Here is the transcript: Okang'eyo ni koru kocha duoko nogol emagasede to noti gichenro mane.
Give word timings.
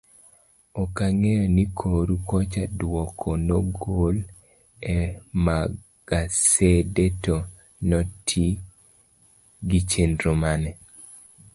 Okang'eyo 0.81 1.43
ni 1.55 1.63
koru 1.77 2.15
kocha 2.29 2.63
duoko 2.79 3.29
nogol 3.47 4.15
emagasede 4.95 7.05
to 7.23 7.35
noti 7.89 8.45
gichenro 9.69 10.31
mane. 10.41 10.71